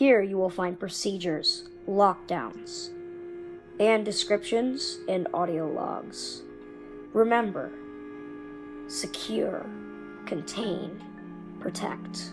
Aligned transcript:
Here 0.00 0.22
you 0.22 0.38
will 0.38 0.48
find 0.48 0.80
procedures, 0.80 1.64
lockdowns, 1.86 2.88
and 3.78 4.02
descriptions 4.02 4.96
and 5.06 5.28
audio 5.34 5.70
logs. 5.70 6.40
Remember, 7.12 7.70
secure, 8.88 9.66
contain, 10.24 11.04
protect. 11.60 12.32